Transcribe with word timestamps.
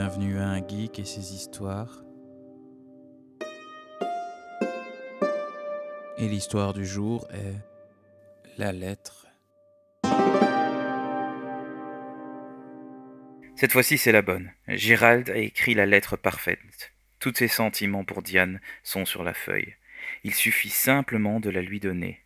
Bienvenue 0.00 0.38
à 0.38 0.46
un 0.46 0.64
geek 0.64 1.00
et 1.00 1.04
ses 1.04 1.34
histoires. 1.34 2.04
Et 6.18 6.28
l'histoire 6.28 6.72
du 6.72 6.86
jour 6.86 7.26
est 7.32 7.56
la 8.58 8.70
lettre. 8.70 9.26
Cette 13.56 13.72
fois-ci, 13.72 13.98
c'est 13.98 14.12
la 14.12 14.22
bonne. 14.22 14.52
Gérald 14.68 15.30
a 15.30 15.36
écrit 15.38 15.74
la 15.74 15.84
lettre 15.84 16.16
parfaite. 16.16 16.92
Tous 17.18 17.34
ses 17.34 17.48
sentiments 17.48 18.04
pour 18.04 18.22
Diane 18.22 18.60
sont 18.84 19.04
sur 19.04 19.24
la 19.24 19.34
feuille. 19.34 19.74
Il 20.22 20.32
suffit 20.32 20.70
simplement 20.70 21.40
de 21.40 21.50
la 21.50 21.60
lui 21.60 21.80
donner. 21.80 22.20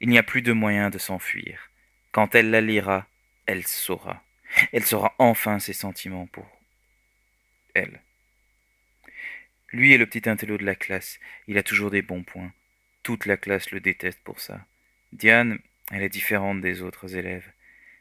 Il 0.00 0.08
n'y 0.08 0.18
a 0.18 0.22
plus 0.22 0.42
de 0.42 0.52
moyen 0.52 0.88
de 0.88 0.98
s'enfuir. 0.98 1.68
Quand 2.12 2.36
elle 2.36 2.52
la 2.52 2.60
lira, 2.60 3.08
elle 3.46 3.66
saura. 3.66 4.22
Elle 4.72 4.84
saura 4.84 5.16
enfin 5.18 5.58
ses 5.58 5.72
sentiments 5.72 6.28
pour 6.28 6.46
Lui 9.72 9.94
est 9.94 9.98
le 9.98 10.06
petit 10.06 10.28
intello 10.28 10.58
de 10.58 10.64
la 10.64 10.74
classe. 10.74 11.18
Il 11.48 11.56
a 11.56 11.62
toujours 11.62 11.90
des 11.90 12.02
bons 12.02 12.22
points. 12.22 12.52
Toute 13.02 13.26
la 13.26 13.36
classe 13.36 13.70
le 13.70 13.80
déteste 13.80 14.20
pour 14.22 14.40
ça. 14.40 14.66
Diane, 15.12 15.58
elle 15.90 16.02
est 16.02 16.08
différente 16.08 16.60
des 16.60 16.82
autres 16.82 17.16
élèves. 17.16 17.50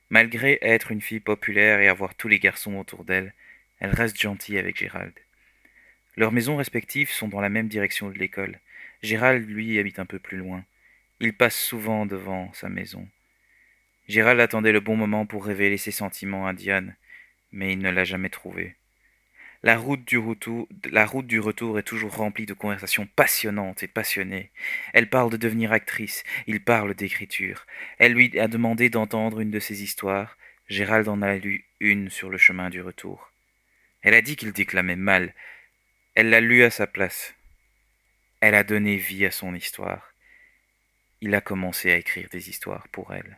Malgré 0.09 0.59
être 0.61 0.91
une 0.91 1.01
fille 1.01 1.21
populaire 1.21 1.79
et 1.79 1.87
avoir 1.87 2.15
tous 2.15 2.27
les 2.27 2.39
garçons 2.39 2.75
autour 2.75 3.05
d'elle, 3.05 3.33
elle 3.79 3.91
reste 3.91 4.19
gentille 4.19 4.57
avec 4.57 4.77
Gérald. 4.77 5.13
Leurs 6.17 6.33
maisons 6.33 6.57
respectives 6.57 7.09
sont 7.09 7.29
dans 7.29 7.39
la 7.41 7.49
même 7.49 7.69
direction 7.69 8.09
de 8.09 8.17
l'école. 8.17 8.59
Gérald, 9.01 9.49
lui, 9.49 9.79
habite 9.79 9.99
un 9.99 10.05
peu 10.05 10.19
plus 10.19 10.37
loin. 10.37 10.65
Il 11.21 11.33
passe 11.33 11.55
souvent 11.55 12.05
devant 12.05 12.51
sa 12.53 12.67
maison. 12.67 13.07
Gérald 14.09 14.41
attendait 14.41 14.73
le 14.73 14.81
bon 14.81 14.97
moment 14.97 15.25
pour 15.25 15.45
révéler 15.45 15.77
ses 15.77 15.91
sentiments 15.91 16.45
à 16.45 16.53
Diane, 16.53 16.95
mais 17.51 17.71
il 17.71 17.79
ne 17.79 17.89
l'a 17.89 18.03
jamais 18.03 18.29
trouvé. 18.29 18.75
La 19.63 19.77
route, 19.77 20.03
du 20.03 20.17
retour, 20.17 20.67
est 21.77 21.83
toujours 21.83 22.15
remplie 22.15 22.47
de 22.47 22.53
conversations 22.53 23.05
passionnantes 23.05 23.83
et 23.83 23.87
passionnées. 23.87 24.49
Elle 24.93 25.07
parle 25.07 25.29
de 25.29 25.37
devenir 25.37 25.71
actrice, 25.71 26.23
il 26.47 26.63
parle 26.63 26.95
d'écriture. 26.95 27.67
Elle 27.99 28.13
lui 28.13 28.39
a 28.39 28.47
demandé 28.47 28.89
d'entendre 28.89 29.39
une 29.39 29.51
de 29.51 29.59
ses 29.59 29.83
histoires. 29.83 30.37
Gérald 30.67 31.07
en 31.07 31.21
a 31.21 31.35
lu 31.35 31.65
une 31.79 32.09
sur 32.09 32.29
le 32.31 32.39
chemin 32.39 32.69
du 32.71 32.81
retour. 32.81 33.31
Elle 34.01 34.15
a 34.15 34.23
dit 34.23 34.35
qu'il 34.35 34.51
déclamait 34.51 34.95
mal. 34.95 35.35
Elle 36.15 36.31
l'a 36.31 36.41
lu 36.41 36.63
à 36.63 36.71
sa 36.71 36.87
place. 36.87 37.35
Elle 38.39 38.55
a 38.55 38.63
donné 38.63 38.95
vie 38.95 39.27
à 39.27 39.31
son 39.31 39.53
histoire. 39.53 40.13
Il 41.21 41.35
a 41.35 41.41
commencé 41.41 41.91
à 41.91 41.97
écrire 41.97 42.29
des 42.31 42.49
histoires 42.49 42.87
pour 42.87 43.13
elle. 43.13 43.37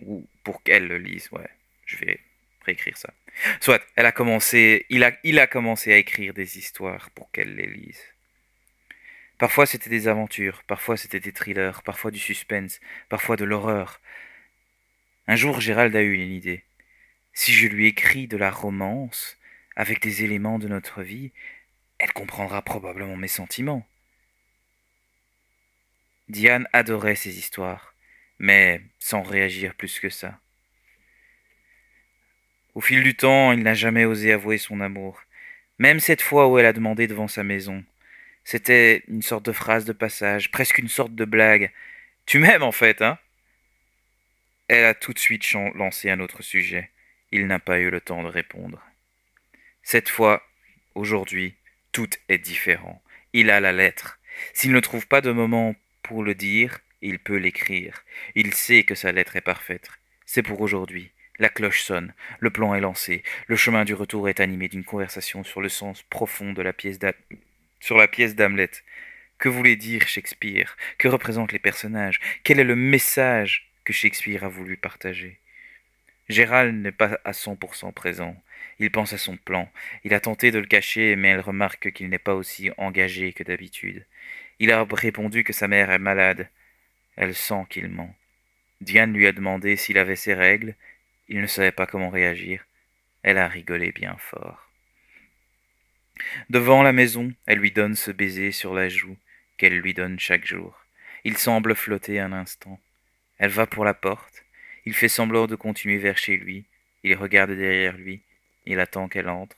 ou 0.00 0.28
pour 0.44 0.62
qu'elle 0.62 0.88
le 0.88 0.98
lise, 0.98 1.30
ouais. 1.32 1.48
Je 1.86 1.96
vais 1.96 2.20
écrire 2.72 2.96
ça. 2.96 3.12
Soit, 3.60 3.82
elle 3.96 4.06
a 4.06 4.12
commencé, 4.12 4.86
il 4.88 5.04
a, 5.04 5.12
il 5.24 5.38
a 5.38 5.46
commencé 5.46 5.92
à 5.92 5.96
écrire 5.96 6.34
des 6.34 6.58
histoires 6.58 7.10
pour 7.10 7.30
qu'elle 7.30 7.54
les 7.54 7.66
lise. 7.66 8.00
Parfois 9.38 9.66
c'était 9.66 9.90
des 9.90 10.08
aventures, 10.08 10.62
parfois 10.66 10.96
c'était 10.96 11.20
des 11.20 11.32
thrillers, 11.32 11.82
parfois 11.82 12.10
du 12.10 12.18
suspense, 12.18 12.80
parfois 13.08 13.36
de 13.36 13.44
l'horreur. 13.44 14.00
Un 15.28 15.36
jour 15.36 15.60
Gérald 15.60 15.94
a 15.94 16.02
eu 16.02 16.14
une 16.14 16.32
idée. 16.32 16.64
Si 17.34 17.52
je 17.52 17.66
lui 17.66 17.86
écris 17.86 18.28
de 18.28 18.38
la 18.38 18.50
romance, 18.50 19.36
avec 19.76 20.00
des 20.00 20.24
éléments 20.24 20.58
de 20.58 20.68
notre 20.68 21.02
vie, 21.02 21.32
elle 21.98 22.12
comprendra 22.12 22.62
probablement 22.62 23.16
mes 23.16 23.28
sentiments. 23.28 23.86
Diane 26.28 26.66
adorait 26.72 27.14
ces 27.14 27.38
histoires, 27.38 27.94
mais 28.38 28.80
sans 28.98 29.22
réagir 29.22 29.74
plus 29.74 30.00
que 30.00 30.08
ça. 30.08 30.40
Au 32.76 32.82
fil 32.82 33.02
du 33.02 33.16
temps, 33.16 33.52
il 33.52 33.62
n'a 33.62 33.72
jamais 33.72 34.04
osé 34.04 34.34
avouer 34.34 34.58
son 34.58 34.82
amour, 34.82 35.22
même 35.78 35.98
cette 35.98 36.20
fois 36.20 36.46
où 36.46 36.58
elle 36.58 36.66
a 36.66 36.74
demandé 36.74 37.06
devant 37.06 37.26
sa 37.26 37.42
maison. 37.42 37.82
C'était 38.44 39.02
une 39.08 39.22
sorte 39.22 39.46
de 39.46 39.52
phrase 39.52 39.86
de 39.86 39.94
passage, 39.94 40.50
presque 40.50 40.76
une 40.76 40.90
sorte 40.90 41.14
de 41.14 41.24
blague. 41.24 41.72
Tu 42.26 42.38
m'aimes 42.38 42.62
en 42.62 42.72
fait, 42.72 43.00
hein? 43.00 43.18
Elle 44.68 44.84
a 44.84 44.92
tout 44.92 45.14
de 45.14 45.18
suite 45.18 45.50
lancé 45.74 46.10
un 46.10 46.20
autre 46.20 46.42
sujet. 46.42 46.90
Il 47.32 47.46
n'a 47.46 47.58
pas 47.58 47.78
eu 47.78 47.88
le 47.88 48.02
temps 48.02 48.22
de 48.22 48.28
répondre. 48.28 48.84
Cette 49.82 50.10
fois, 50.10 50.46
aujourd'hui, 50.94 51.54
tout 51.92 52.10
est 52.28 52.36
différent. 52.36 53.02
Il 53.32 53.48
a 53.48 53.58
la 53.58 53.72
lettre. 53.72 54.18
S'il 54.52 54.72
ne 54.72 54.80
trouve 54.80 55.06
pas 55.06 55.22
de 55.22 55.32
moment 55.32 55.74
pour 56.02 56.22
le 56.22 56.34
dire, 56.34 56.80
il 57.00 57.20
peut 57.20 57.38
l'écrire. 57.38 58.04
Il 58.34 58.52
sait 58.52 58.84
que 58.84 58.94
sa 58.94 59.12
lettre 59.12 59.36
est 59.36 59.40
parfaite. 59.40 59.88
C'est 60.26 60.42
pour 60.42 60.60
aujourd'hui. 60.60 61.10
La 61.38 61.48
cloche 61.48 61.82
sonne, 61.82 62.14
le 62.40 62.50
plan 62.50 62.74
est 62.74 62.80
lancé, 62.80 63.22
le 63.46 63.56
chemin 63.56 63.84
du 63.84 63.92
retour 63.92 64.28
est 64.28 64.40
animé 64.40 64.68
d'une 64.68 64.84
conversation 64.84 65.44
sur 65.44 65.60
le 65.60 65.68
sens 65.68 66.02
profond 66.02 66.52
de 66.52 66.62
la 66.62 66.72
pièce 66.72 66.98
sur 67.80 67.98
la 67.98 68.08
pièce 68.08 68.34
d'Hamlet. 68.34 68.70
Que 69.38 69.50
voulait 69.50 69.76
dire 69.76 70.08
Shakespeare? 70.08 70.76
Que 70.96 71.08
représentent 71.08 71.52
les 71.52 71.58
personnages? 71.58 72.20
Quel 72.42 72.58
est 72.58 72.64
le 72.64 72.76
message 72.76 73.70
que 73.84 73.92
Shakespeare 73.92 74.44
a 74.44 74.48
voulu 74.48 74.78
partager? 74.78 75.38
Gérald 76.30 76.74
n'est 76.74 76.90
pas 76.90 77.20
à 77.24 77.32
cent 77.34 77.54
pour 77.54 77.74
cent 77.74 77.92
présent. 77.92 78.34
Il 78.78 78.90
pense 78.90 79.12
à 79.12 79.18
son 79.18 79.36
plan. 79.36 79.70
Il 80.04 80.14
a 80.14 80.20
tenté 80.20 80.50
de 80.50 80.58
le 80.58 80.66
cacher, 80.66 81.16
mais 81.16 81.28
elle 81.28 81.40
remarque 81.40 81.92
qu'il 81.92 82.08
n'est 82.08 82.18
pas 82.18 82.34
aussi 82.34 82.70
engagé 82.78 83.32
que 83.32 83.44
d'habitude. 83.44 84.04
Il 84.58 84.72
a 84.72 84.86
répondu 84.90 85.44
que 85.44 85.52
sa 85.52 85.68
mère 85.68 85.90
est 85.90 85.98
malade. 85.98 86.48
Elle 87.16 87.34
sent 87.34 87.66
qu'il 87.68 87.88
ment. 87.88 88.14
Diane 88.80 89.12
lui 89.12 89.26
a 89.26 89.32
demandé 89.32 89.76
s'il 89.76 89.98
avait 89.98 90.16
ses 90.16 90.34
règles, 90.34 90.74
il 91.28 91.40
ne 91.40 91.46
savait 91.46 91.72
pas 91.72 91.86
comment 91.86 92.10
réagir. 92.10 92.64
Elle 93.22 93.38
a 93.38 93.48
rigolé 93.48 93.92
bien 93.92 94.16
fort. 94.18 94.70
Devant 96.48 96.82
la 96.82 96.92
maison, 96.92 97.32
elle 97.46 97.58
lui 97.58 97.72
donne 97.72 97.94
ce 97.94 98.10
baiser 98.10 98.52
sur 98.52 98.74
la 98.74 98.88
joue 98.88 99.16
qu'elle 99.56 99.78
lui 99.78 99.94
donne 99.94 100.18
chaque 100.18 100.46
jour. 100.46 100.84
Il 101.24 101.36
semble 101.36 101.74
flotter 101.74 102.20
un 102.20 102.32
instant. 102.32 102.80
Elle 103.38 103.50
va 103.50 103.66
pour 103.66 103.84
la 103.84 103.94
porte. 103.94 104.44
Il 104.84 104.94
fait 104.94 105.08
semblant 105.08 105.46
de 105.46 105.56
continuer 105.56 105.98
vers 105.98 106.18
chez 106.18 106.36
lui. 106.36 106.66
Il 107.02 107.14
regarde 107.16 107.50
derrière 107.50 107.96
lui. 107.96 108.22
Il 108.64 108.80
attend 108.80 109.08
qu'elle 109.08 109.28
entre. 109.28 109.56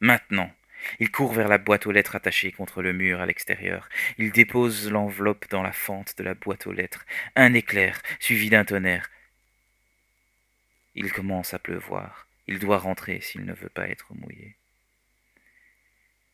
Maintenant. 0.00 0.52
Il 1.00 1.10
court 1.10 1.32
vers 1.32 1.48
la 1.48 1.58
boîte 1.58 1.86
aux 1.86 1.92
lettres 1.92 2.16
attachée 2.16 2.52
contre 2.52 2.82
le 2.82 2.92
mur 2.92 3.20
à 3.20 3.26
l'extérieur. 3.26 3.88
Il 4.18 4.30
dépose 4.30 4.90
l'enveloppe 4.90 5.46
dans 5.50 5.62
la 5.62 5.72
fente 5.72 6.16
de 6.18 6.22
la 6.22 6.34
boîte 6.34 6.66
aux 6.66 6.72
lettres. 6.72 7.06
Un 7.34 7.54
éclair, 7.54 8.02
suivi 8.20 8.50
d'un 8.50 8.64
tonnerre. 8.64 9.08
Il 10.96 11.12
commence 11.12 11.52
à 11.52 11.58
pleuvoir. 11.58 12.26
Il 12.48 12.58
doit 12.58 12.78
rentrer 12.78 13.20
s'il 13.20 13.44
ne 13.44 13.52
veut 13.52 13.68
pas 13.68 13.88
être 13.88 14.14
mouillé. 14.14 14.56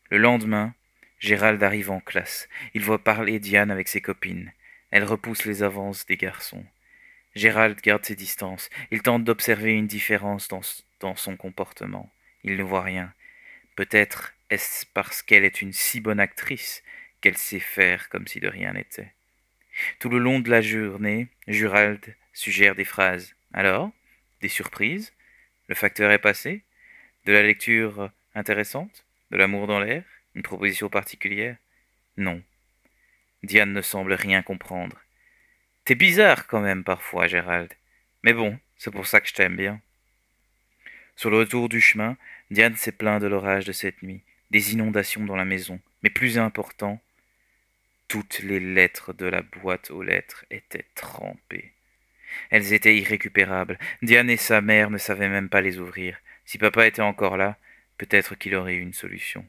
Le 0.09 0.17
lendemain, 0.17 0.73
Gérald 1.19 1.61
arrive 1.61 1.91
en 1.91 1.99
classe. 1.99 2.47
Il 2.73 2.81
voit 2.81 3.03
parler 3.03 3.39
Diane 3.39 3.71
avec 3.71 3.89
ses 3.89 4.01
copines. 4.01 4.53
Elle 4.89 5.03
repousse 5.03 5.45
les 5.45 5.63
avances 5.63 6.05
des 6.05 6.17
garçons. 6.17 6.65
Gérald 7.35 7.79
garde 7.81 8.05
ses 8.05 8.15
distances. 8.15 8.69
Il 8.91 9.01
tente 9.01 9.23
d'observer 9.23 9.73
une 9.73 9.87
différence 9.87 10.47
dans, 10.47 11.15
son 11.15 11.35
comportement. 11.35 12.09
Il 12.43 12.55
ne 12.55 12.63
voit 12.63 12.83
rien. 12.83 13.13
Peut-être 13.75 14.33
est-ce 14.49 14.85
parce 14.93 15.21
qu'elle 15.21 15.43
est 15.43 15.61
une 15.61 15.73
si 15.73 15.99
bonne 15.99 16.19
actrice 16.19 16.83
qu'elle 17.21 17.37
sait 17.37 17.59
faire 17.59 18.07
comme 18.09 18.27
si 18.27 18.39
de 18.39 18.47
rien 18.47 18.73
n'était. 18.73 19.11
Tout 19.99 20.09
le 20.09 20.19
long 20.19 20.39
de 20.39 20.49
la 20.49 20.61
journée, 20.61 21.27
Gérald 21.47 22.15
suggère 22.33 22.75
des 22.75 22.85
phrases. 22.85 23.33
Alors? 23.51 23.91
Des 24.43 24.49
surprises, 24.49 25.13
le 25.69 25.75
facteur 25.75 26.11
est 26.11 26.19
passé, 26.19 26.63
de 27.25 27.31
la 27.31 27.41
lecture 27.41 28.11
intéressante, 28.35 29.05
de 29.31 29.37
l'amour 29.37 29.67
dans 29.67 29.79
l'air, 29.79 30.03
une 30.35 30.43
proposition 30.43 30.89
particulière? 30.89 31.55
Non. 32.17 32.43
Diane 33.43 33.71
ne 33.71 33.81
semble 33.81 34.13
rien 34.13 34.41
comprendre. 34.43 34.99
T'es 35.85 35.95
bizarre 35.95 36.45
quand 36.47 36.59
même 36.59 36.83
parfois, 36.83 37.27
Gérald. 37.27 37.71
Mais 38.23 38.33
bon, 38.33 38.59
c'est 38.77 38.91
pour 38.91 39.07
ça 39.07 39.21
que 39.21 39.29
je 39.29 39.33
t'aime 39.33 39.55
bien. 39.55 39.79
Sur 41.15 41.29
le 41.29 41.37
retour 41.37 41.69
du 41.69 41.79
chemin, 41.79 42.17
Diane 42.51 42.75
s'est 42.75 42.91
plaint 42.91 43.21
de 43.21 43.27
l'orage 43.27 43.63
de 43.63 43.71
cette 43.71 44.03
nuit, 44.03 44.23
des 44.51 44.73
inondations 44.73 45.23
dans 45.23 45.37
la 45.37 45.45
maison, 45.45 45.79
mais 46.01 46.09
plus 46.09 46.37
important, 46.37 47.01
toutes 48.09 48.39
les 48.39 48.59
lettres 48.59 49.13
de 49.13 49.25
la 49.25 49.41
boîte 49.41 49.89
aux 49.89 50.03
lettres 50.03 50.45
étaient 50.51 50.85
trempées. 50.95 51.71
Elles 52.49 52.73
étaient 52.73 52.97
irrécupérables. 52.97 53.79
Diane 54.01 54.29
et 54.29 54.37
sa 54.37 54.61
mère 54.61 54.89
ne 54.89 54.97
savaient 54.97 55.29
même 55.29 55.49
pas 55.49 55.61
les 55.61 55.79
ouvrir. 55.79 56.17
Si 56.45 56.57
papa 56.57 56.87
était 56.87 57.01
encore 57.01 57.37
là, 57.37 57.57
peut-être 57.97 58.35
qu'il 58.35 58.55
aurait 58.55 58.75
eu 58.75 58.81
une 58.81 58.93
solution. 58.93 59.45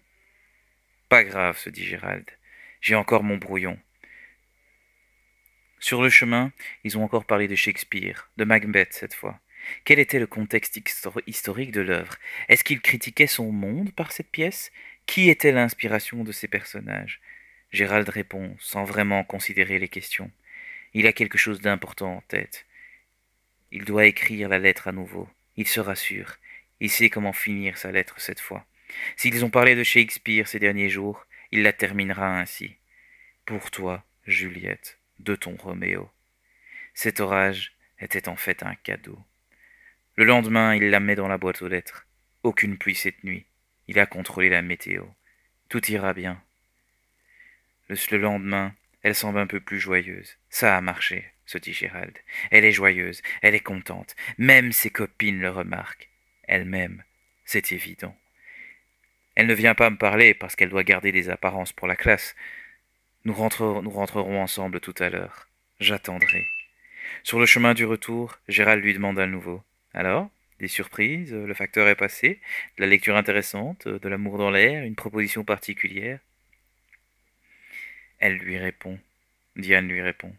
Pas 1.08 1.24
grave, 1.24 1.58
se 1.58 1.70
dit 1.70 1.84
Gérald. 1.84 2.28
J'ai 2.80 2.94
encore 2.94 3.22
mon 3.22 3.36
brouillon. 3.36 3.78
Sur 5.80 6.02
le 6.02 6.08
chemin, 6.08 6.52
ils 6.82 6.96
ont 6.96 7.04
encore 7.04 7.24
parlé 7.24 7.46
de 7.46 7.54
Shakespeare, 7.54 8.30
de 8.36 8.44
Macbeth 8.44 8.92
cette 8.92 9.14
fois. 9.14 9.38
Quel 9.84 9.98
était 9.98 10.18
le 10.18 10.26
contexte 10.26 10.80
historique 11.26 11.72
de 11.72 11.80
l'œuvre? 11.80 12.16
Est-ce 12.48 12.64
qu'il 12.64 12.80
critiquait 12.80 13.26
son 13.26 13.52
monde 13.52 13.92
par 13.92 14.12
cette 14.12 14.30
pièce? 14.30 14.72
Qui 15.06 15.28
était 15.28 15.52
l'inspiration 15.52 16.24
de 16.24 16.32
ces 16.32 16.48
personnages? 16.48 17.20
Gérald 17.70 18.08
répond 18.08 18.56
sans 18.60 18.84
vraiment 18.84 19.24
considérer 19.24 19.78
les 19.78 19.88
questions. 19.88 20.30
Il 20.94 21.06
a 21.06 21.12
quelque 21.12 21.38
chose 21.38 21.60
d'important 21.60 22.16
en 22.16 22.20
tête. 22.22 22.66
Il 23.74 23.84
doit 23.84 24.06
écrire 24.06 24.48
la 24.48 24.60
lettre 24.60 24.86
à 24.86 24.92
nouveau. 24.92 25.28
Il 25.56 25.66
se 25.66 25.80
rassure. 25.80 26.36
Il 26.78 26.90
sait 26.90 27.10
comment 27.10 27.32
finir 27.32 27.76
sa 27.76 27.90
lettre 27.90 28.20
cette 28.20 28.38
fois. 28.38 28.64
S'ils 29.16 29.44
ont 29.44 29.50
parlé 29.50 29.74
de 29.74 29.82
Shakespeare 29.82 30.46
ces 30.46 30.60
derniers 30.60 30.88
jours, 30.88 31.26
il 31.50 31.64
la 31.64 31.72
terminera 31.72 32.38
ainsi. 32.38 32.76
Pour 33.44 33.72
toi, 33.72 34.04
Juliette, 34.28 35.00
de 35.18 35.34
ton 35.34 35.56
Roméo. 35.56 36.08
Cet 36.94 37.18
orage 37.18 37.72
était 37.98 38.28
en 38.28 38.36
fait 38.36 38.62
un 38.62 38.76
cadeau. 38.76 39.18
Le 40.14 40.24
lendemain, 40.24 40.76
il 40.76 40.90
la 40.90 41.00
met 41.00 41.16
dans 41.16 41.26
la 41.26 41.36
boîte 41.36 41.60
aux 41.60 41.68
lettres. 41.68 42.06
Aucune 42.44 42.78
pluie 42.78 42.94
cette 42.94 43.24
nuit. 43.24 43.44
Il 43.88 43.98
a 43.98 44.06
contrôlé 44.06 44.50
la 44.50 44.62
météo. 44.62 45.02
Tout 45.68 45.84
ira 45.90 46.14
bien. 46.14 46.40
Le, 47.88 48.18
lendemain, 48.18 48.72
elle 49.02 49.16
semble 49.16 49.40
un 49.40 49.48
peu 49.48 49.58
plus 49.58 49.80
joyeuse. 49.80 50.36
Ça 50.48 50.76
a 50.76 50.80
marché, 50.80 51.33
se 51.46 51.58
dit 51.58 51.72
Gérald. 51.72 52.18
Elle 52.50 52.64
est 52.64 52.72
joyeuse, 52.72 53.22
elle 53.42 53.54
est 53.54 53.60
contente. 53.60 54.16
Même 54.38 54.72
ses 54.72 54.90
copines 54.90 55.40
le 55.40 55.50
remarquent. 55.50 56.08
Elle-même, 56.44 57.02
c'est 57.44 57.72
évident. 57.72 58.16
Elle 59.34 59.46
ne 59.46 59.54
vient 59.54 59.74
pas 59.74 59.90
me 59.90 59.96
parler 59.96 60.34
parce 60.34 60.56
qu'elle 60.56 60.68
doit 60.68 60.84
garder 60.84 61.12
des 61.12 61.28
apparences 61.28 61.72
pour 61.72 61.88
la 61.88 61.96
classe. 61.96 62.36
Nous, 63.24 63.34
nous 63.34 63.90
rentrerons 63.90 64.40
ensemble 64.40 64.80
tout 64.80 64.94
à 64.98 65.10
l'heure. 65.10 65.48
J'attendrai. 65.80 66.46
Sur 67.22 67.40
le 67.40 67.46
chemin 67.46 67.74
du 67.74 67.84
retour, 67.84 68.38
Gérald 68.48 68.84
lui 68.84 68.94
demande 68.94 69.18
à 69.18 69.26
nouveau. 69.26 69.62
Alors, 69.92 70.30
des 70.60 70.68
surprises, 70.68 71.32
le 71.32 71.54
facteur 71.54 71.88
est 71.88 71.96
passé, 71.96 72.40
de 72.76 72.82
la 72.82 72.86
lecture 72.86 73.16
intéressante, 73.16 73.88
de 73.88 74.08
l'amour 74.08 74.38
dans 74.38 74.50
l'air, 74.50 74.84
une 74.84 74.94
proposition 74.94 75.44
particulière? 75.44 76.20
Elle 78.18 78.36
lui 78.36 78.56
répond. 78.56 78.98
Diane 79.56 79.88
lui 79.88 80.00
répond. 80.00 80.34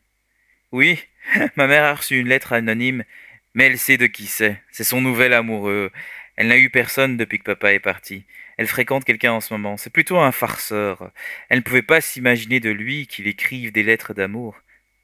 Oui, 0.75 1.00
ma 1.56 1.68
mère 1.68 1.86
a 1.86 1.95
reçu 1.95 2.19
une 2.19 2.27
lettre 2.27 2.51
anonyme, 2.51 3.06
mais 3.54 3.68
elle 3.68 3.80
sait 3.80 3.95
de 3.95 4.07
qui 4.07 4.25
c'est. 4.27 4.62
C'est 4.72 4.83
son 4.83 5.00
nouvel 5.00 5.31
amoureux. 5.31 5.89
Elle 6.36 6.50
n'a 6.50 6.57
eu 6.57 6.69
personne 6.69 7.16
depuis 7.16 7.39
que 7.39 7.45
papa 7.45 7.72
est 7.72 7.80
parti. 7.80 8.25
Elle 8.57 8.68
fréquente 8.68 9.06
quelqu'un 9.06 9.31
en 9.31 9.39
ce 9.39 9.54
moment. 9.54 9.77
C'est 9.77 9.89
plutôt 9.89 10.19
un 10.19 10.33
farceur. 10.33 11.13
Elle 11.48 11.60
ne 11.60 11.63
pouvait 11.63 11.81
pas 11.81 12.01
s'imaginer 12.01 12.60
de 12.60 12.72
lui 12.72 13.07
qu'il 13.07 13.25
écrive 13.27 13.72
des 13.72 13.83
lettres 13.83 14.13
d'amour. 14.13 14.57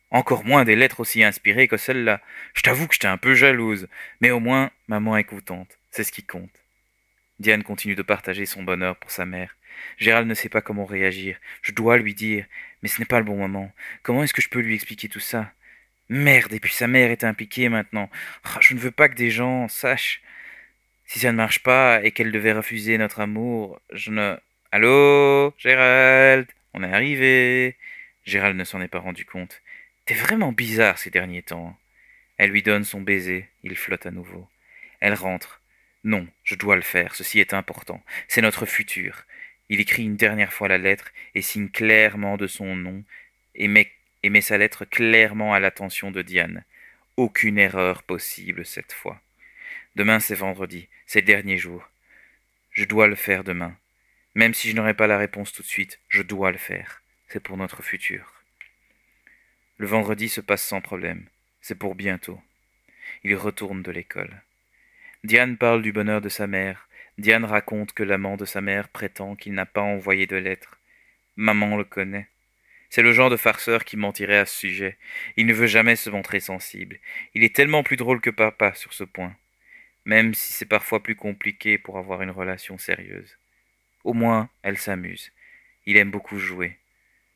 Encore 0.09 0.43
moins 0.43 0.65
des 0.65 0.75
lettres 0.75 0.99
aussi 0.99 1.23
inspirées 1.23 1.69
que 1.69 1.77
celle-là. 1.77 2.19
Je 2.53 2.63
t'avoue 2.63 2.85
que 2.85 2.95
j'étais 2.95 3.07
un 3.07 3.15
peu 3.15 3.33
jalouse. 3.33 3.87
Mais 4.19 4.31
au 4.31 4.41
moins, 4.41 4.71
maman 4.89 5.15
est 5.15 5.23
contente. 5.23 5.79
C'est 5.89 6.03
ce 6.03 6.11
qui 6.11 6.23
compte. 6.23 6.51
Diane 7.39 7.63
continue 7.63 7.95
de 7.95 8.01
partager 8.01 8.45
son 8.45 8.63
bonheur 8.63 8.97
pour 8.97 9.09
sa 9.09 9.25
mère. 9.25 9.55
Gérald 9.99 10.27
ne 10.27 10.33
sait 10.33 10.49
pas 10.49 10.59
comment 10.59 10.83
réagir. 10.83 11.37
Je 11.61 11.71
dois 11.71 11.95
lui 11.95 12.13
dire, 12.13 12.43
mais 12.83 12.89
ce 12.89 12.99
n'est 12.99 13.05
pas 13.05 13.19
le 13.19 13.25
bon 13.25 13.37
moment. 13.37 13.71
Comment 14.03 14.23
est-ce 14.23 14.33
que 14.33 14.41
je 14.41 14.49
peux 14.49 14.59
lui 14.59 14.75
expliquer 14.75 15.07
tout 15.07 15.21
ça? 15.21 15.49
Merde, 16.11 16.51
et 16.51 16.59
puis 16.59 16.73
sa 16.73 16.87
mère 16.87 17.09
est 17.09 17.23
impliquée 17.23 17.69
maintenant. 17.69 18.09
Ah, 18.43 18.57
je 18.59 18.73
ne 18.73 18.79
veux 18.79 18.91
pas 18.91 19.07
que 19.07 19.15
des 19.15 19.31
gens 19.31 19.69
sachent. 19.69 20.21
Si 21.05 21.19
ça 21.19 21.31
ne 21.31 21.37
marche 21.37 21.59
pas 21.59 22.03
et 22.03 22.11
qu'elle 22.11 22.33
devait 22.33 22.51
refuser 22.51 22.97
notre 22.97 23.21
amour, 23.21 23.79
je 23.93 24.11
ne. 24.11 24.37
Allô, 24.73 25.53
Gérald? 25.57 26.47
On 26.73 26.83
est 26.83 26.93
arrivé. 26.93 27.77
Gérald 28.25 28.57
ne 28.57 28.65
s'en 28.65 28.81
est 28.81 28.89
pas 28.89 28.99
rendu 28.99 29.23
compte. 29.23 29.61
T'es 30.05 30.13
vraiment 30.13 30.51
bizarre 30.51 30.97
ces 30.97 31.11
derniers 31.11 31.43
temps. 31.43 31.77
Elle 32.37 32.49
lui 32.49 32.61
donne 32.61 32.83
son 32.83 32.99
baiser, 32.99 33.47
il 33.63 33.77
flotte 33.77 34.05
à 34.05 34.11
nouveau. 34.11 34.49
Elle 34.99 35.13
rentre. 35.13 35.61
Non, 36.03 36.27
je 36.43 36.55
dois 36.55 36.75
le 36.75 36.81
faire, 36.81 37.15
ceci 37.15 37.39
est 37.39 37.53
important. 37.53 38.03
C'est 38.27 38.41
notre 38.41 38.65
futur. 38.65 39.23
Il 39.69 39.79
écrit 39.79 40.03
une 40.03 40.17
dernière 40.17 40.51
fois 40.51 40.67
la 40.67 40.77
lettre 40.77 41.13
et 41.35 41.41
signe 41.41 41.69
clairement 41.69 42.35
de 42.35 42.47
son 42.47 42.75
nom 42.75 43.05
et 43.55 43.69
et 44.23 44.29
met 44.29 44.41
sa 44.41 44.57
lettre 44.57 44.85
clairement 44.85 45.53
à 45.53 45.59
l'attention 45.59 46.11
de 46.11 46.21
Diane. 46.21 46.63
Aucune 47.17 47.57
erreur 47.57 48.03
possible 48.03 48.65
cette 48.65 48.93
fois. 48.93 49.21
Demain 49.95 50.19
c'est 50.19 50.35
vendredi, 50.35 50.87
c'est 51.05 51.21
le 51.21 51.25
dernier 51.25 51.57
jour. 51.57 51.89
Je 52.71 52.85
dois 52.85 53.07
le 53.07 53.15
faire 53.15 53.43
demain. 53.43 53.75
Même 54.33 54.53
si 54.53 54.69
je 54.69 54.75
n'aurai 54.75 54.93
pas 54.93 55.07
la 55.07 55.17
réponse 55.17 55.51
tout 55.51 55.61
de 55.61 55.67
suite, 55.67 55.99
je 56.07 56.21
dois 56.21 56.51
le 56.51 56.57
faire. 56.57 57.01
C'est 57.27 57.41
pour 57.41 57.57
notre 57.57 57.83
futur. 57.83 58.33
Le 59.77 59.87
vendredi 59.87 60.29
se 60.29 60.41
passe 60.41 60.63
sans 60.63 60.79
problème. 60.79 61.27
C'est 61.61 61.77
pour 61.77 61.95
bientôt. 61.95 62.39
Il 63.23 63.35
retourne 63.35 63.83
de 63.83 63.91
l'école. 63.91 64.41
Diane 65.23 65.57
parle 65.57 65.81
du 65.81 65.91
bonheur 65.91 66.21
de 66.21 66.29
sa 66.29 66.47
mère. 66.47 66.87
Diane 67.17 67.45
raconte 67.45 67.93
que 67.93 68.03
l'amant 68.03 68.37
de 68.37 68.45
sa 68.45 68.61
mère 68.61 68.89
prétend 68.89 69.35
qu'il 69.35 69.53
n'a 69.53 69.65
pas 69.65 69.81
envoyé 69.81 70.27
de 70.27 70.37
lettre. 70.37 70.77
Maman 71.35 71.77
le 71.77 71.83
connaît. 71.83 72.27
C'est 72.91 73.01
le 73.01 73.11
genre 73.11 73.31
de 73.31 73.37
farceur 73.37 73.83
qui 73.83 73.97
mentirait 73.97 74.37
à 74.37 74.45
ce 74.45 74.55
sujet. 74.55 74.99
Il 75.35 75.47
ne 75.47 75.53
veut 75.53 75.65
jamais 75.65 75.95
se 75.95 76.11
montrer 76.11 76.39
sensible. 76.39 76.99
Il 77.33 77.43
est 77.43 77.55
tellement 77.55 77.81
plus 77.81 77.97
drôle 77.97 78.21
que 78.21 78.29
papa 78.29 78.75
sur 78.75 78.93
ce 78.93 79.03
point 79.03 79.35
même 80.05 80.33
si 80.33 80.53
c'est 80.53 80.65
parfois 80.65 81.03
plus 81.03 81.15
compliqué 81.15 81.77
pour 81.77 81.97
avoir 81.97 82.21
une 82.21 82.31
relation 82.31 82.77
sérieuse. 82.77 83.37
Au 84.03 84.13
moins, 84.13 84.49
elle 84.63 84.77
s'amuse. 84.77 85.31
Il 85.85 85.97
aime 85.97 86.11
beaucoup 86.11 86.37
jouer. 86.37 86.77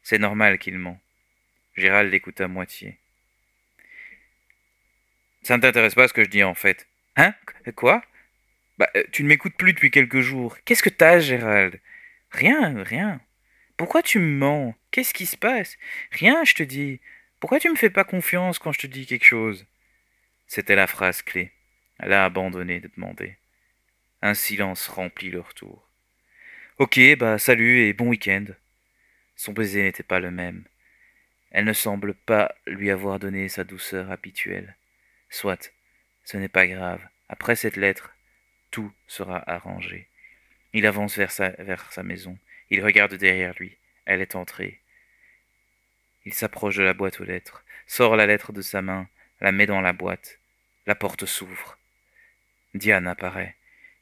C'est 0.03 0.17
normal 0.17 0.57
qu'il 0.57 0.77
ment. 0.77 0.99
Gérald 1.75 2.11
l'écoute 2.11 2.41
à 2.41 2.47
moitié. 2.47 2.97
Ça 5.43 5.57
ne 5.57 5.61
t'intéresse 5.61 5.95
pas 5.95 6.07
ce 6.07 6.13
que 6.13 6.23
je 6.23 6.29
dis 6.29 6.43
en 6.43 6.55
fait. 6.55 6.87
Hein? 7.17 7.33
Quoi? 7.75 8.03
Bah, 8.77 8.89
euh, 8.95 9.03
tu 9.11 9.23
ne 9.23 9.27
m'écoutes 9.27 9.55
plus 9.55 9.73
depuis 9.73 9.91
quelques 9.91 10.21
jours. 10.21 10.57
Qu'est-ce 10.65 10.83
que 10.83 10.89
t'as, 10.89 11.19
Gérald? 11.19 11.79
Rien, 12.31 12.83
rien. 12.83 13.21
Pourquoi 13.77 14.01
tu 14.01 14.19
me 14.19 14.37
mens? 14.37 14.75
Qu'est-ce 14.95 15.13
qui 15.13 15.25
se 15.25 15.35
passe? 15.35 15.75
Rien, 16.11 16.45
je 16.45 16.53
te 16.53 16.63
dis. 16.63 17.01
Pourquoi 17.41 17.59
tu 17.59 17.69
me 17.69 17.75
fais 17.75 17.89
pas 17.89 18.05
confiance 18.05 18.59
quand 18.59 18.71
je 18.71 18.79
te 18.79 18.87
dis 18.87 19.05
quelque 19.05 19.25
chose? 19.25 19.65
C'était 20.47 20.77
la 20.77 20.87
phrase 20.87 21.21
clé. 21.21 21.51
Elle 21.99 22.13
a 22.13 22.23
abandonné 22.23 22.79
de 22.79 22.89
demander. 22.95 23.35
Un 24.21 24.33
silence 24.33 24.87
remplit 24.87 25.31
leur 25.31 25.53
tour. 25.53 25.85
Ok, 26.77 26.97
bah 27.17 27.37
salut 27.37 27.81
et 27.81 27.91
bon 27.91 28.07
week-end. 28.07 28.45
Son 29.35 29.51
baiser 29.51 29.83
n'était 29.83 30.01
pas 30.01 30.21
le 30.21 30.31
même. 30.31 30.63
Elle 31.51 31.65
ne 31.65 31.73
semble 31.73 32.13
pas 32.13 32.55
lui 32.65 32.89
avoir 32.89 33.19
donné 33.19 33.49
sa 33.49 33.65
douceur 33.65 34.11
habituelle. 34.11 34.77
Soit, 35.29 35.73
ce 36.23 36.37
n'est 36.37 36.47
pas 36.47 36.67
grave. 36.67 37.05
Après 37.27 37.57
cette 37.57 37.75
lettre, 37.75 38.15
tout 38.71 38.93
sera 39.07 39.43
arrangé. 39.45 40.07
Il 40.71 40.85
avance 40.85 41.17
vers 41.17 41.31
sa, 41.31 41.49
vers 41.49 41.91
sa 41.91 42.01
maison. 42.01 42.39
Il 42.69 42.81
regarde 42.81 43.15
derrière 43.15 43.55
lui. 43.59 43.77
Elle 44.05 44.21
est 44.21 44.35
entrée. 44.35 44.79
Il 46.25 46.33
s'approche 46.33 46.75
de 46.75 46.83
la 46.83 46.93
boîte 46.93 47.19
aux 47.19 47.23
lettres, 47.23 47.63
sort 47.87 48.15
la 48.15 48.25
lettre 48.25 48.51
de 48.51 48.61
sa 48.61 48.81
main, 48.81 49.07
la 49.41 49.51
met 49.51 49.65
dans 49.65 49.81
la 49.81 49.93
boîte. 49.93 50.39
La 50.87 50.95
porte 50.95 51.25
s'ouvre. 51.25 51.77
Diane 52.73 53.07
apparaît. 53.07 53.55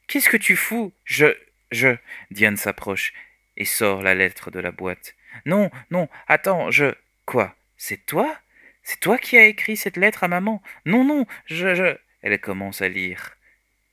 Qu'est-ce 0.06 0.28
que 0.28 0.36
tu 0.36 0.56
fous? 0.56 0.92
Je. 1.04 1.34
Je. 1.70 1.96
Diane 2.30 2.56
s'approche 2.56 3.12
et 3.56 3.64
sort 3.64 4.02
la 4.02 4.14
lettre 4.14 4.50
de 4.50 4.60
la 4.60 4.70
boîte. 4.70 5.14
Non, 5.46 5.70
non, 5.90 6.08
attends, 6.28 6.70
je. 6.70 6.94
Quoi? 7.24 7.54
C'est 7.76 8.04
toi? 8.04 8.38
C'est 8.82 9.00
toi 9.00 9.16
qui 9.18 9.38
as 9.38 9.46
écrit 9.46 9.76
cette 9.76 9.96
lettre 9.96 10.24
à 10.24 10.28
maman? 10.28 10.62
Non, 10.84 11.04
non, 11.04 11.26
je. 11.46 11.74
je. 11.74 11.96
Elle 12.22 12.38
commence 12.40 12.82
à 12.82 12.88
lire. 12.88 13.36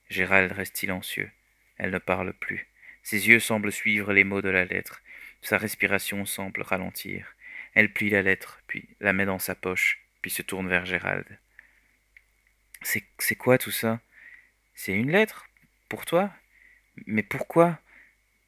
Gérald 0.10 0.52
reste 0.52 0.78
silencieux. 0.78 1.32
Elle 1.78 1.92
ne 1.92 1.98
parle 1.98 2.34
plus. 2.34 2.68
Ses 3.04 3.30
yeux 3.30 3.40
semblent 3.40 3.72
suivre 3.72 4.14
les 4.14 4.24
mots 4.24 4.42
de 4.42 4.50
la 4.50 4.66
lettre. 4.66 5.02
Sa 5.42 5.58
respiration 5.58 6.26
semble 6.26 6.62
ralentir. 6.62 7.36
Elle 7.74 7.94
plie 7.94 8.10
la 8.10 8.22
lettre, 8.22 8.62
puis 8.68 8.90
la 9.00 9.14
met 9.14 9.26
dans 9.26 9.40
sa 9.40 9.56
poche, 9.56 10.02
puis 10.22 10.32
se 10.32 10.42
tourne 10.42 10.68
vers 10.68 10.86
Gérald. 10.86 11.26
C'est 12.82 13.36
quoi 13.36 13.58
tout 13.58 13.72
ça? 13.72 14.00
C'est 14.74 14.94
une 14.94 15.12
lettre? 15.12 15.48
Pour 15.88 16.06
toi? 16.06 16.34
Mais 17.06 17.24
pourquoi? 17.24 17.80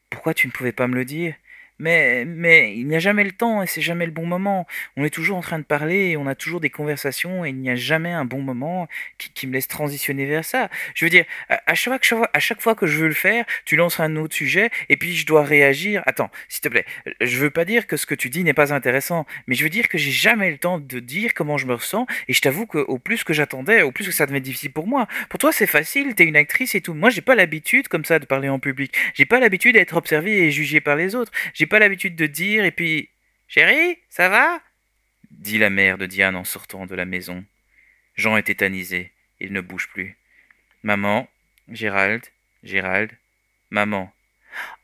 Pourquoi 0.09 0.33
tu 0.33 0.47
ne 0.47 0.51
pouvais 0.51 0.71
pas 0.71 0.87
me 0.87 0.95
le 0.95 1.05
dire? 1.05 1.35
Mais, 1.83 2.23
mais 2.23 2.77
il 2.77 2.87
n'y 2.87 2.95
a 2.95 2.99
jamais 2.99 3.25
le 3.25 3.33
temps 3.33 3.61
et 3.61 3.67
c'est 3.67 3.81
jamais 3.81 4.05
le 4.05 4.13
bon 4.13 4.25
moment. 4.25 4.65
On 4.95 5.03
est 5.03 5.09
toujours 5.09 5.35
en 5.35 5.41
train 5.41 5.59
de 5.59 5.65
parler 5.65 6.11
et 6.11 6.17
on 6.17 6.27
a 6.27 6.33
toujours 6.33 6.61
des 6.61 6.69
conversations 6.69 7.43
et 7.43 7.49
il 7.49 7.57
n'y 7.57 7.69
a 7.69 7.75
jamais 7.75 8.13
un 8.13 8.23
bon 8.23 8.41
moment 8.41 8.87
qui, 9.17 9.47
me 9.47 9.53
laisse 9.53 9.67
transitionner 9.67 10.25
vers 10.25 10.45
ça. 10.45 10.69
Je 10.95 11.03
veux 11.03 11.09
dire, 11.09 11.25
à, 11.49 11.75
chaque 11.75 12.61
fois, 12.61 12.75
que 12.75 12.87
je 12.87 12.99
veux 12.99 13.09
le 13.09 13.13
faire, 13.13 13.43
tu 13.65 13.75
lances 13.75 13.99
un 13.99 14.15
autre 14.15 14.33
sujet 14.33 14.69
et 14.87 14.95
puis 14.95 15.13
je 15.13 15.25
dois 15.25 15.43
réagir. 15.43 16.01
Attends, 16.05 16.31
s'il 16.47 16.61
te 16.61 16.69
plaît, 16.69 16.85
je 17.19 17.37
veux 17.37 17.49
pas 17.49 17.65
dire 17.65 17.85
que 17.85 17.97
ce 17.97 18.05
que 18.05 18.15
tu 18.15 18.29
dis 18.29 18.45
n'est 18.45 18.53
pas 18.53 18.73
intéressant, 18.73 19.25
mais 19.47 19.55
je 19.55 19.63
veux 19.63 19.69
dire 19.69 19.89
que 19.89 19.97
j'ai 19.97 20.11
jamais 20.11 20.51
le 20.51 20.57
temps 20.57 20.79
de 20.79 20.99
dire 21.01 21.33
comment 21.33 21.57
je 21.57 21.65
me 21.65 21.73
ressens 21.73 22.07
et 22.29 22.33
je 22.33 22.39
t'avoue 22.39 22.65
qu'au 22.65 22.97
plus 22.97 23.25
que 23.25 23.33
j'attendais, 23.33 23.81
au 23.81 23.91
plus 23.91 24.05
que 24.05 24.13
ça 24.13 24.25
devenait 24.25 24.39
difficile 24.39 24.71
pour 24.71 24.87
moi. 24.87 25.09
Pour 25.29 25.37
toi, 25.37 25.51
c'est 25.51 25.67
facile, 25.67 26.15
t'es 26.15 26.23
une 26.23 26.37
actrice 26.37 26.75
et 26.75 26.81
tout. 26.81 26.93
Moi, 26.93 27.09
j'ai 27.09 27.21
pas 27.21 27.35
l'habitude 27.35 27.89
comme 27.89 28.05
ça 28.05 28.19
de 28.19 28.25
parler 28.25 28.47
en 28.47 28.59
public. 28.59 28.95
J'ai 29.15 29.25
pas 29.25 29.41
l'habitude 29.41 29.75
d'être 29.75 29.97
observé 29.97 30.45
et 30.45 30.51
jugé 30.51 30.79
par 30.79 30.95
les 30.95 31.13
autres. 31.13 31.33
L'habitude 31.79 32.15
de 32.15 32.27
dire, 32.27 32.65
et 32.65 32.71
puis 32.71 33.09
Chérie, 33.47 33.97
ça 34.09 34.29
va? 34.29 34.61
dit 35.31 35.57
la 35.57 35.69
mère 35.69 35.97
de 35.97 36.05
Diane 36.05 36.35
en 36.35 36.43
sortant 36.43 36.85
de 36.85 36.95
la 36.95 37.05
maison. 37.05 37.43
Jean 38.15 38.37
est 38.37 38.43
tétanisé, 38.43 39.11
il 39.39 39.51
ne 39.51 39.61
bouge 39.61 39.89
plus. 39.89 40.15
Maman, 40.83 41.27
Gérald, 41.69 42.23
Gérald, 42.63 43.11
maman. 43.69 44.11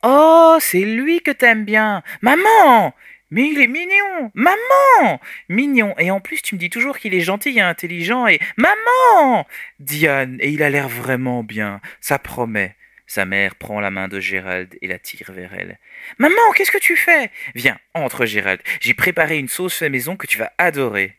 Oh, 0.04 0.58
c'est 0.60 0.82
lui 0.82 1.22
que 1.22 1.32
t'aimes 1.32 1.66
bien. 1.66 2.04
Maman 2.22 2.96
Mais 3.30 3.50
il 3.50 3.62
est 3.62 3.68
mignon 3.68 4.32
Maman 4.34 5.20
Mignon 5.48 5.94
Et 6.00 6.10
en 6.10 6.20
plus, 6.20 6.42
tu 6.42 6.56
me 6.56 6.60
dis 6.60 6.72
toujours 6.72 6.98
qu'il 6.98 7.14
est 7.14 7.20
gentil 7.20 7.58
et 7.58 7.62
intelligent 7.62 8.26
et... 8.26 8.40
Maman 8.58 9.46
Diane, 9.80 10.38
et 10.42 10.50
il 10.50 10.64
a 10.64 10.72
l'air 10.72 10.90
vraiment 10.90 11.44
bien. 11.44 11.82
Ça 12.02 12.18
promet. 12.18 12.76
Sa 13.10 13.26
mère 13.26 13.56
prend 13.56 13.80
la 13.80 13.90
main 13.90 14.08
de 14.08 14.20
Gérald 14.20 14.78
et 14.84 14.88
la 14.88 15.00
tire 15.00 15.32
vers 15.32 15.56
elle. 15.56 15.80
Maman, 16.20 16.52
qu'est-ce 16.54 16.70
que 16.70 16.78
tu 16.78 16.96
fais? 16.96 17.32
Viens, 17.56 17.80
entre 17.96 18.28
Gérald. 18.28 18.62
J'ai 18.82 18.94
préparé 18.94 19.40
une 19.40 19.48
sauce 19.48 19.74
fait 19.74 19.90
maison 19.90 20.16
que 20.16 20.28
tu 20.28 20.38
vas 20.38 20.54
adorer. 20.60 21.18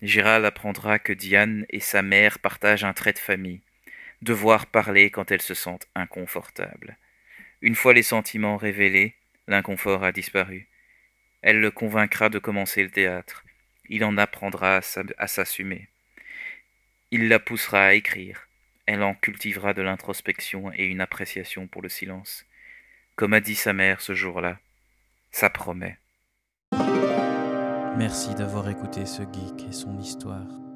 Gérald 0.00 0.46
apprendra 0.46 0.98
que 0.98 1.12
Diane 1.12 1.66
et 1.68 1.80
sa 1.80 2.00
mère 2.00 2.38
partagent 2.38 2.84
un 2.84 2.94
trait 2.94 3.12
de 3.12 3.18
famille. 3.18 3.60
Devoir 4.22 4.64
parler 4.64 5.10
quand 5.10 5.30
elles 5.30 5.42
se 5.42 5.52
sentent 5.52 5.86
inconfortables. 5.94 6.96
Une 7.60 7.74
fois 7.74 7.92
les 7.92 8.02
sentiments 8.02 8.56
révélés, 8.56 9.14
l'inconfort 9.48 10.04
a 10.04 10.12
disparu. 10.12 10.66
Elle 11.42 11.60
le 11.60 11.70
convaincra 11.70 12.30
de 12.30 12.38
commencer 12.38 12.82
le 12.82 12.90
théâtre. 12.90 13.44
Il 13.90 14.02
en 14.02 14.16
apprendra 14.16 14.80
à 15.18 15.26
s'assumer. 15.26 15.88
Il 17.10 17.28
la 17.28 17.38
poussera 17.38 17.84
à 17.84 17.92
écrire. 17.92 18.47
Elle 18.90 19.02
en 19.02 19.12
cultivera 19.12 19.74
de 19.74 19.82
l'introspection 19.82 20.72
et 20.72 20.86
une 20.86 21.02
appréciation 21.02 21.66
pour 21.66 21.82
le 21.82 21.90
silence. 21.90 22.46
Comme 23.16 23.34
a 23.34 23.40
dit 23.40 23.54
sa 23.54 23.74
mère 23.74 24.00
ce 24.00 24.14
jour-là, 24.14 24.60
ça 25.30 25.50
promet. 25.50 25.98
Merci 27.98 28.34
d'avoir 28.34 28.66
écouté 28.70 29.04
ce 29.04 29.24
geek 29.24 29.68
et 29.68 29.72
son 29.72 29.98
histoire. 29.98 30.67